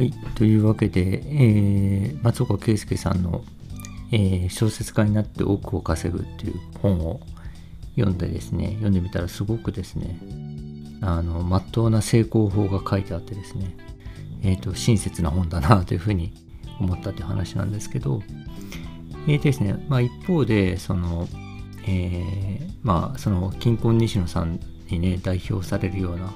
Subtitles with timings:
[0.00, 3.44] はい、というわけで、えー、松岡圭介さんの、
[4.10, 7.20] えー、小説家になって億を稼ぐっていう本を
[7.96, 10.18] 読んでですね、読んでみたらすごくですね、
[11.02, 13.76] あの、まっとうな成功法が書いてあってですね、
[14.42, 16.32] えっ、ー、と、親切な本だなというふうに
[16.80, 18.22] 思ったという話なんですけど、
[19.28, 21.28] えーとですね、まあ一方で、その、
[21.86, 26.32] えー、まあその、金婚西野さんにね、代表されるような、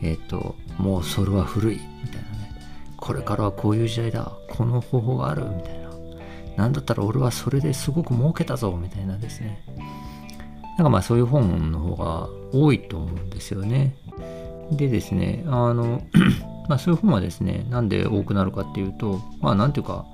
[0.00, 2.23] えっ、ー、と、もうそれは古い、みたいな
[3.04, 4.32] これからはこういう時代だ。
[4.48, 5.90] この方法があるみたいな。
[6.56, 9.62] 何だったら俺はそれですごく儲けたぞみたいなですね。
[10.78, 13.94] なんかまあそういう本の方が多いと思うんですよね。
[14.72, 16.02] でですねあの
[16.66, 20.06] まあそういう本はですねなんで多くなるかっていうとまあなんていうか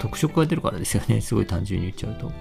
[0.00, 1.20] 特色が出るからですよね。
[1.20, 2.32] すごい単純に言っちゃうと。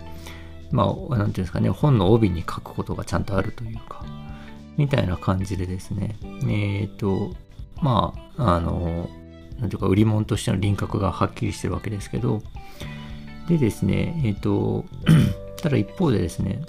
[0.71, 4.05] まあなんていうんですかね本の帯に書くことがちゃんとあるというか
[4.77, 6.15] みたいな感じでですね。
[6.23, 7.33] えっ、ー、と
[7.81, 9.09] まああの
[9.59, 12.41] なんていうか売り物としての輪郭がはっきりしてるわけですけど
[13.47, 14.85] でですねえっ、ー、と
[15.61, 16.61] ただ一方でですね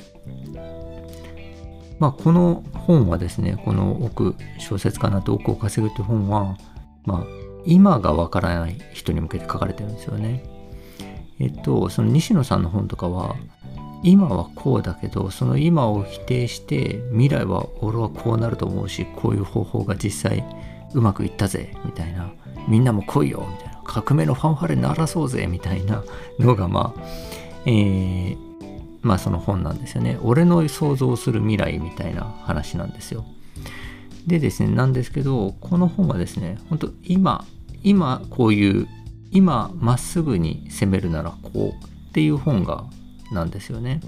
[1.98, 6.56] まあこの本はですねこの奥小説家なと奥を稼ぐという本は
[7.05, 7.27] まあ
[7.66, 10.42] 今がわからない人に向けて書かれてるんですよね。
[11.41, 13.36] えっとその西野さんの本とかは
[14.03, 20.44] 今はこうだけどその今を否定して未来は俺はこうなると思うしこういう方法が実際
[20.94, 22.33] うまくいったぜみたいな
[22.69, 23.78] みんなも来いよみたいな。
[23.84, 26.05] 革命のファンファレ鳴らそうぜみたいな
[26.38, 27.00] のがまあ
[27.64, 28.36] えー、
[29.00, 30.19] まあその本なんですよね。
[30.22, 33.25] 俺の想像する未来みたいな話なんですよ。
[34.27, 37.47] でですねなんですけどこの本はですね本当今
[37.83, 38.86] 今こういう
[39.30, 42.84] 今まっすぐに攻めるならこうっていう本が
[43.32, 44.00] なんですよね。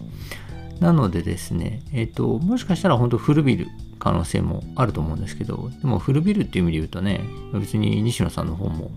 [0.78, 3.68] なのでですねえっ、ー、ともしかしたら本当古びる
[4.00, 7.20] 可能性もあると思うんですけど、でも古びるっていう意味で言うとね、
[7.52, 8.90] 別に西野さんの方も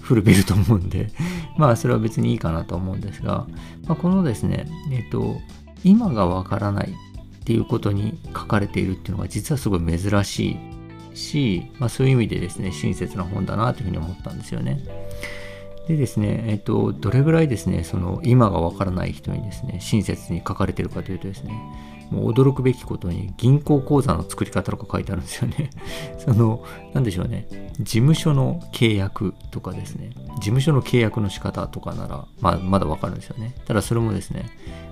[0.00, 1.10] 古びると思うんで、
[1.58, 3.46] まあそれは別にいいかなと思うんですが、
[3.86, 5.40] まあ、このですね、えっ、と、
[5.82, 10.56] 今がわからないっていうことに書かれているっていうのが実はすごい珍し
[11.12, 14.80] いし、まあそういう意味でですね、親切な本だなというふうに思ったんですよね。
[15.88, 21.52] でですね、えっと、どれぐらいですね、その今がわからない人にですね、親切に書かれてるかというとですね、
[22.10, 25.70] もう驚くべきことに銀行口座の作り方とか書いてあるんですよね。
[26.18, 27.46] その、なんでしょうね。
[27.80, 30.10] 事務所の契約とかですね。
[30.36, 33.54] 事務所の契約の仕方とかなら、まあ、まだわかるんですよね。
[33.66, 34.46] ただそれもですね、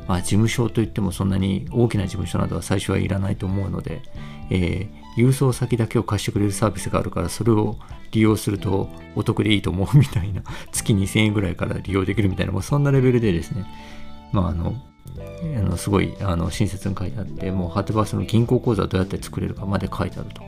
[0.08, 4.02] まあ、事務所といってもそんなに大きな事務所などは最初はいらないと思うので、
[4.50, 7.76] えー、郵送先だけを貸してくれるサービスがあるから、それを
[8.10, 13.64] 利用するとお得でいいと思うみたいな、月2000円ぐらいから利用できるみたいな、もうそんなレベルでですね、
[14.32, 14.74] まあ、あの、
[15.56, 20.42] あのすごいあの親切に書いてあって、もうハテバースの銀行口座をどうやって作れるかまで書いてあると。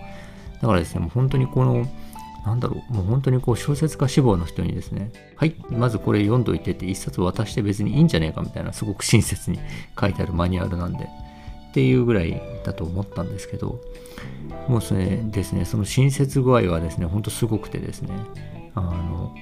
[0.60, 1.86] だからですね、もう本当にこの、
[2.46, 9.58] なんだろう、もう本当にこう小説家志望の人にですね、はい、まずこれ読んどいてって一冊渡して別にいいんじゃねえかみたいな、すごく親切に
[9.98, 11.04] 書いてあるマニュアルなんで、
[11.70, 13.80] っていうぐらいだと思ったんですけど、
[14.68, 18.10] もうそれですね、その親切具合はですね、ほんとすごくてですね、
[18.74, 19.34] あの、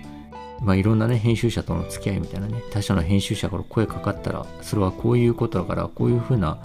[0.65, 6.59] まあ、いろんなね、編集者との付き合いみたいなね、他社の編集者から声かかったら、それはこういうことだから、こういうふうな、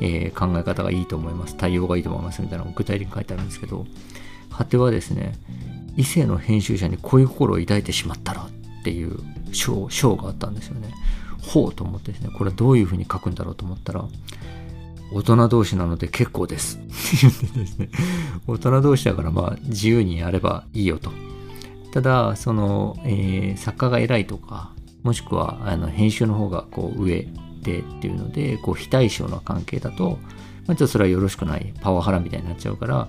[0.00, 3.86] えー、考え方がいいと思います、対応がいいと思いますみたいなのを具体的に書いてあるんですけど、
[4.50, 5.38] 果てはですね、
[5.96, 9.18] 異性の編集者にこういう心を抱いてしまったらっていう
[9.52, 10.92] 章章があったんですよね。
[11.40, 14.04] ほうと思ってですね、これはどういうふうに書くんだろうと思ったら、
[15.12, 16.78] 大人同士なので結構です。
[16.78, 16.88] って
[17.22, 17.88] 言ってですね、
[18.46, 21.12] 大人同士だからまあ自由にやればいいよと。
[21.94, 24.72] ただその、えー、作家が偉いとか
[25.04, 27.22] もしくはあの編集の方がこう上
[27.62, 30.18] でっていうのでこう非対称な関係だと、
[30.66, 33.06] まあ、ちょっとそれはよろしくないパワハラみたいになっちゃうから、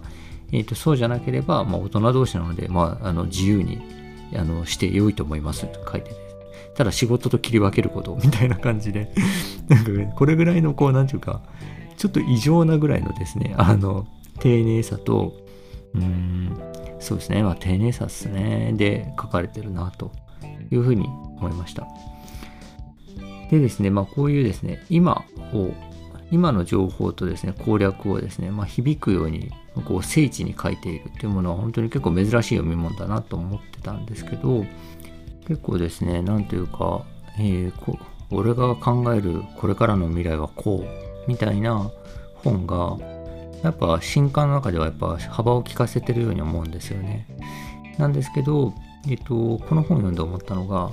[0.52, 3.82] えーと、そうじゃなければ、まあ、大人同士なので、まあ、あの自由に
[4.36, 6.26] あのして良いと思いますと書いてて。
[6.76, 9.12] ただ仕事と切り分けることみたいな感じで。
[9.68, 11.42] なんか、これぐらいのこう何て言うか
[11.98, 14.06] ちょっと異常なぐらいのですねあの
[14.40, 15.34] 丁寧さと
[15.96, 16.75] うん
[17.06, 18.74] そうですね、まあ、丁寧さですね。
[18.76, 20.12] で、書かれてるなと
[20.72, 21.88] いうふうに思いました。
[23.52, 25.24] でですね、まあ、こういうですね、今
[25.54, 25.72] を、
[26.32, 29.52] 今の情報とですね、攻略をですね、まあ、響くように、
[29.86, 34.66] こう、聖地に書いているっていうものは本当に結構珍しい読み物だなと思ってたんですけど、
[35.48, 37.06] 結構ですね、なんというか、
[37.38, 38.00] えー、こ
[38.32, 41.92] 俺が考えるこれからの未来はこう、みたいな
[42.44, 42.98] 本が、
[43.64, 47.28] やっぱ新刊の中ではやっぱ幅を利かせてるように思うんですよね。
[47.98, 48.74] なんですけど、
[49.08, 50.92] えっと、この本読んで思ったのが、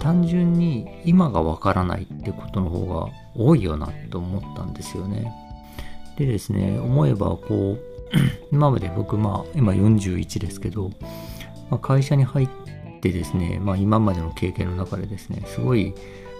[0.00, 5.32] 単純に今がわからないってことの方が多いよなと思ったんですよね。
[6.16, 7.80] でですね、思えばこう、
[8.52, 10.90] 今まで僕まあ今41ですけど、
[11.70, 12.48] まあ、会社に入っ
[13.00, 15.92] てですね、まあ、今までの経験の中でですねすごい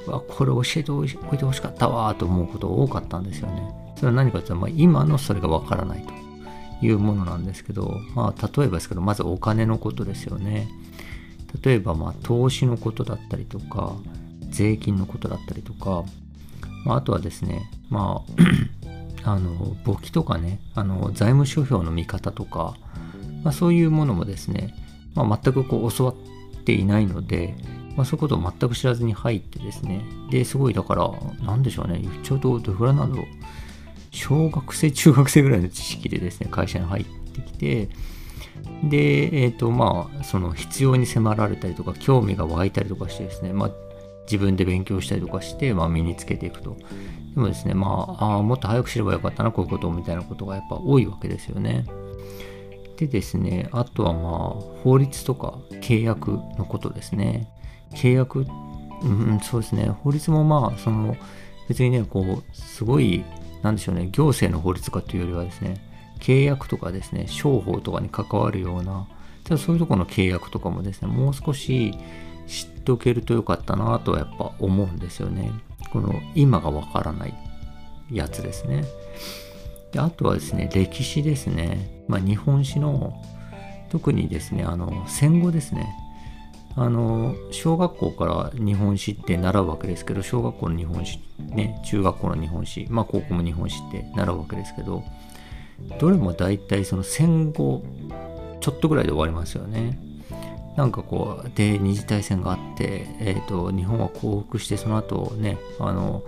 [0.07, 3.86] わこれ教えておいてほしかったわと思うことが多かったんですよね。
[3.97, 6.13] それは何かというと、まあ、今のそれがわからないと
[6.85, 10.69] いうものなんですけど、まあ、例えばですけどまずお金のことですよね。
[11.63, 13.97] 例えばまあ投資のことだったりとか
[14.51, 16.05] 税金のことだったりとか、
[16.85, 18.23] まあ、あとはですねま
[19.25, 22.77] あ あの簿記とかねあの財務諸表の見方とか、
[23.43, 24.75] まあ、そういうものもですね、
[25.15, 27.55] まあ、全くこう教わっていないので、
[27.97, 30.03] まあ、そういうことを全く知らずに入ってですね。
[30.31, 31.11] ですごいだから
[31.43, 32.03] 何でしょうね。
[32.23, 33.27] ちょうどどれぐらいなんだろう。
[34.17, 37.89] 小学生 中学生ぐらいの知識でですね会社に入ってきて
[38.85, 43.71] で、えっ、ー、と、まあ、その必要に迫られたりとか、興味が湧いたりとかしてですね、まあ、
[44.25, 46.77] 自分で勉強したりとかして、まあ、身につけていくと。
[47.35, 51.85] でもですね、まあ、あもっと早く知ればよかったな、こういうことみたいなことがやっぱ多いわけですよね。
[52.97, 57.49] でですね、あとはまあ、法律とか契約のことですね。
[57.93, 58.47] 契約、
[59.03, 61.17] うん、そうですね、法律もまあ、その、
[61.69, 63.25] 別にね、こう、すごい、
[63.67, 65.85] なんでしょうね、行政の法律かというよりはですね、
[66.21, 69.09] 契約とかですね、商法とかに関わるような、
[69.59, 71.99] そういうところの契約とかもですね、もう少し
[72.47, 75.51] 知っておけるとよかったなとはやっぱ思うんですよね。
[75.93, 77.35] この今がわからない
[78.13, 78.85] やつですね。
[79.91, 82.05] であとはですね、歴史ですね。
[82.07, 83.21] まあ、日本史の
[83.91, 85.93] 特にですね、あの戦後ですね。
[86.79, 95.03] あの小学校から日本史って習うわけですけど小学校の日本史ね中学校の日本史まあ高校も日本史って習うわけですけど
[95.99, 97.83] どれも大体その戦後
[98.61, 99.99] ちょっとぐらいで終わりますよね。
[100.77, 106.23] なんかこうで二次大戦があって、えーと、日本は降伏してその後ねあの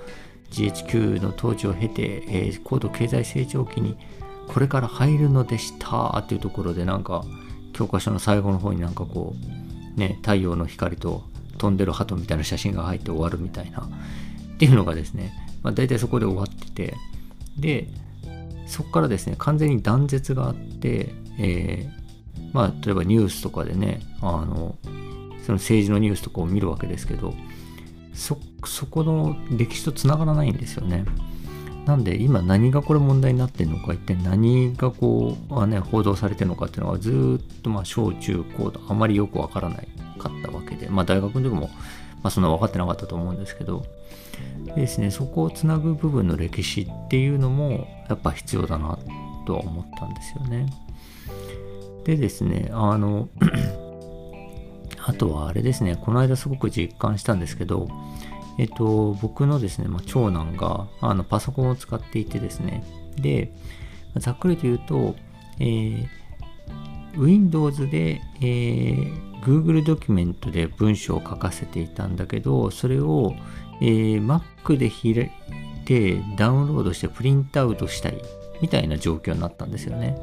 [0.51, 3.99] GHQ の統治を経て、えー、高度経済成長期に
[4.47, 7.25] これから入るのでしたっていうところでなんか
[7.75, 9.68] 教科書の最後の方になんかこう
[9.99, 11.25] ね太陽の光と
[11.59, 16.95] 飛んでる鳩みたいな写真が入って終わるみたいなっていうのがですね、まあ、大体そこで終わってて
[17.59, 17.89] で
[18.67, 24.77] そこからですね完全に断絶があって、えー、まあ例えばニュースとかでねあの
[25.45, 27.35] その政治のニュースとかを見るわけですけど
[28.13, 31.05] そそこの歴史とつながらないんですよね。
[31.89, 39.89] なんで今何がこれ問題になってるのか一体何がこう、ね、報道されてるのかっていうのはずっとまあ小中高とあまりよくわからない
[40.19, 41.71] かったわけでまあ大学の時も
[42.23, 43.87] まあそんな分かってなかったと思うんですけど
[44.77, 48.99] ですねそこをつなぐ部分の歴史っていうのもやっぱ必要だな
[49.47, 50.71] とは思ったんですよね。
[52.05, 53.31] でですねあの
[55.07, 57.89] あとはあれですねこの間すごく実感したんですけど
[58.59, 62.85] えっと僕のですね、まあ、長男があのパソコンを使っていてですね
[63.17, 63.53] で
[64.17, 65.15] ざっくりと言うと、
[65.61, 66.09] えー、
[67.17, 73.35] Windows で、えー、Google ドキュメントで文章を書かせていたんだけどそれを、
[73.81, 78.19] えー、Mac で開いてダウンロードしてプリントアウトしたい
[78.61, 80.17] みたいな状況になったんですよね。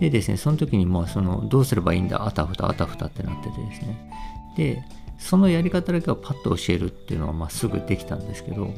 [0.00, 4.10] でですね、その時にまあそのどうすればいいんだ、あたふたあたふたってなっててですね。
[4.56, 4.84] で、
[5.24, 8.74] そのやり方だけはパッと教えるっていうのはまあすぐできたんですけど、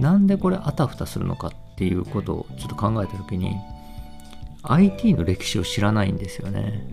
[0.00, 3.54] なんでこれあたふたするのかっていうことをちょっと考えた時に、
[4.64, 6.84] IT の歴史を知らないんですよね。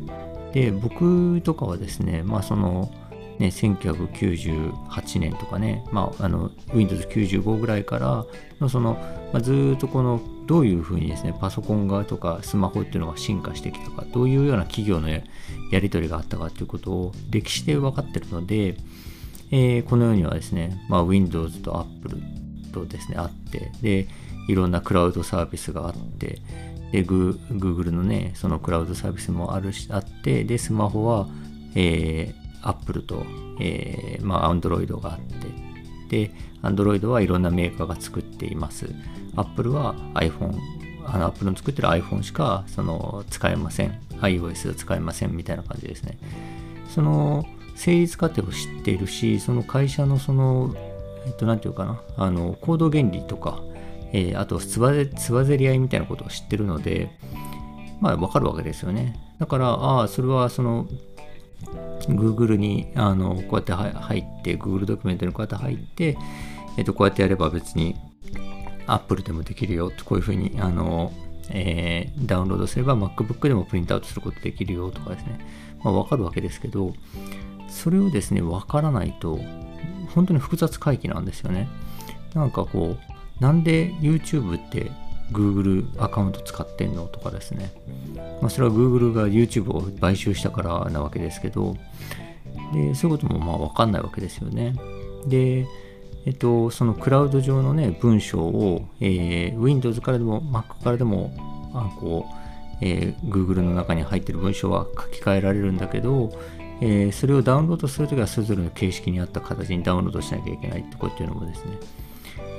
[0.54, 2.92] で、僕とかはですね、まあその、
[3.40, 8.26] ね、1998年とかね、まあ、あの Windows95 ぐらいから
[8.62, 8.94] のその、
[9.34, 15.22] まあ、ずっとこのどういうふうにですねパソコン側とかスマホっていうのが進化してきたかどういうような企業のや
[15.72, 18.78] り取りがあったかということを歴史で分かってるので、
[19.52, 22.22] えー、このようにはですね、まあ、Windows と Apple
[22.74, 24.08] とですねあってで
[24.48, 26.40] いろんなクラウドサービスがあって
[26.92, 31.28] で Google のねそのクラウドサービスもあるしあってでスマホは、
[31.76, 33.26] えー Apple と、
[33.60, 35.20] えー、まあ、Android があっ
[36.10, 36.32] て、で、
[36.64, 38.90] Android はいろんなメーカーが作っています。
[39.36, 40.58] Apple は iPhone、
[41.06, 44.00] あの Apple の作ってる iPhone しかその使えません。
[44.22, 46.18] iOS は使えませんみたいな感じですね。
[46.90, 50.74] その成立過程を知っているし、その会社のその、
[51.26, 53.62] えっと、なんていうかな、あの、行動原理とか、
[54.14, 57.10] えー、あとつばぜ、つばぜり合いみたいなことを知ってるので、
[58.00, 59.20] まあ、わかるわけですよね。
[59.40, 60.88] だから、ああ、それはその
[62.08, 66.18] Google にあのこうやって入って、Google ドキュメントにこうやって入って、
[66.78, 67.96] えっと、こうやってやれば別に
[68.88, 71.12] Apple でもできるよこういうふうにあの、
[71.50, 75.40] えー、ダウンロードすれば MacBook でもプリントアウトすることできるよとかですね、
[75.84, 76.94] まあ、わかるわけですけど、
[77.70, 79.40] それをですね、わからないと、
[80.14, 81.68] 本当に複雑回帰なんですよね。
[82.34, 84.92] なんかこう、なんで YouTube って
[85.32, 87.72] Google アカウント使ってんのとかですね。
[88.42, 91.76] まあ、それは Google が YouTube を買収したからなわけですけど、
[92.74, 94.76] でそういうこともまあ分かんないわけですよね。
[95.28, 95.66] で、
[96.26, 101.32] えっと、そのクラウド上のね、文章を、えー、Windows からでも Mac からでも、
[101.74, 102.46] あこう、
[102.82, 106.32] えー、Google の中に入ってる文章は書き換えられるんだけど、
[106.82, 111.72] えー、それをダウンロードするときはそれぞれの形式に合った形にダウンロードしなきゃいけないってこというのもですね、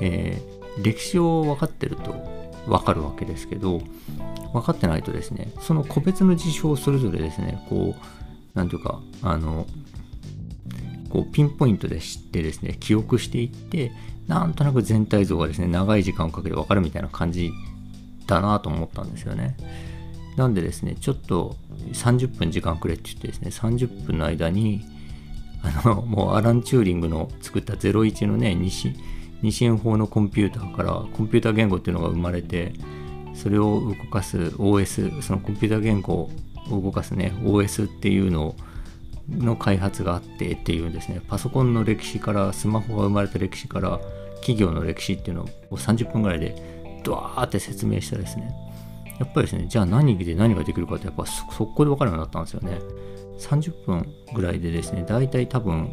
[0.00, 2.12] えー、歴史を分かってると
[2.66, 3.80] 分かるわけですけど
[4.52, 8.02] 分かってないとですねその個別の事象をそれぞれですねこう
[8.54, 9.66] 何ていうかあの
[11.08, 13.92] こうピンポイントで知ってですね記憶していって
[14.26, 17.52] なんとなく全体像がですね長い時間をかけて分かるみたいな感じ
[18.26, 19.56] だなと思ったんですよね。
[20.36, 21.56] なんでですね、ちょっと
[21.92, 24.84] 30分時間くれって言ってですね、30分の間に、
[25.62, 28.94] あの、もうアラン・チューリングの作った01のね、西、
[29.42, 32.74] 二進法のコンピューターからコンピューター言語っていうのが生まれて、
[33.34, 36.30] それを動かす OS、そのコンピューター言語を
[36.70, 38.56] 動かすね、OS っていうのを
[39.28, 44.00] の開発があってっていうですね、パソコンの歴史から、スマホが生まれた歴史から、
[44.36, 48.54] 企業の歴史っていうのを30分ぐらいでドワーって説明したですね、
[49.18, 52.78] やっぱりですね、じゃあ何で何ができるかってやっぱ速攻で分かるようになったんですよね。
[53.38, 55.90] 30分ぐらいでですね、大体多分、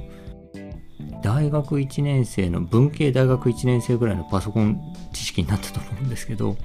[1.22, 4.80] 大学1年生の、文系大学1年生ぐらいのパソコン
[5.14, 6.58] 知識になったと思うんですけど、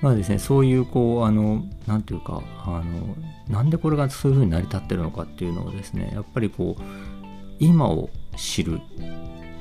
[0.00, 3.16] まあですね、そういう、こう、あの、なんていうか、あの、
[3.48, 6.82] なんでこれがそういうふうに成り立ってるのかっていうのをですね、やっぱりこう、
[7.58, 8.80] 今を知る、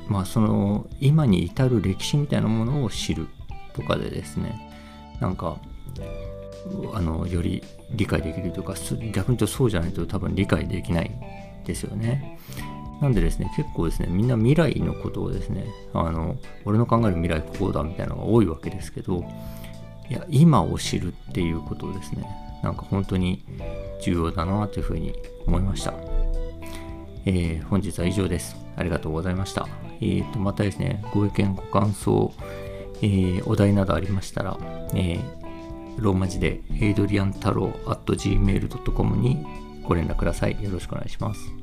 [0.08, 3.27] まあその、今に至る歴史みたいなものを知る
[3.74, 4.69] とかでですね、
[5.19, 5.58] なんか、
[6.93, 11.12] あのより理解できるというか逆に言うとそうじゃないと多分理解できない
[11.65, 12.38] ですよね。
[13.01, 19.24] なんでですね、結構ですね、みんな未来のことをですね、あの、俺の考える未来こうだみたいなのが多いわけですけど、
[20.10, 22.25] いや、今を知るっていうことですね、
[22.63, 23.44] なんか本当に
[24.01, 25.13] 重要だなというふうに
[25.46, 25.94] 思いました。
[27.25, 28.56] えー、本日は以上です。
[28.75, 29.68] ありがとうございました。
[30.01, 32.34] えー、と、またですね、ご意見、ご感想、
[33.01, 34.58] えー、お題などありましたら、
[34.96, 35.20] え
[36.00, 39.46] ローマ字でエイドリアン太郎 at gmail.com に
[39.84, 40.63] ご連絡ください。
[40.63, 41.59] よろしくお願いします。